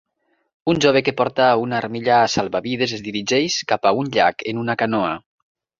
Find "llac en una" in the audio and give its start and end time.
4.19-4.83